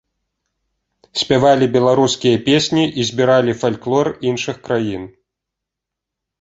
[1.21, 5.09] Спявалі беларускія песні і збіралі фальклор іншых краін.